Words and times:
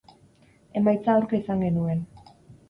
Emaitza 0.79 1.11
aurka 1.17 1.39
izan 1.41 1.63
genuen. 1.67 2.03